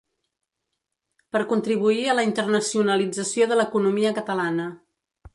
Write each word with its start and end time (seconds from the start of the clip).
Per 1.35 1.41
contribuir 1.51 2.07
a 2.07 2.15
la 2.19 2.23
internacionalització 2.27 3.47
de 3.51 3.59
l’economia 3.59 4.15
catalana. 4.21 4.67